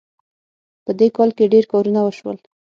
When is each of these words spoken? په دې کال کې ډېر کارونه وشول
په 0.85 0.91
دې 0.99 1.07
کال 1.15 1.29
کې 1.37 1.51
ډېر 1.53 1.65
کارونه 1.71 1.99
وشول 2.03 2.37